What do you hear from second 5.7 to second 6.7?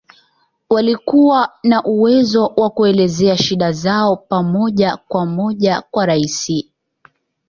kwa Rais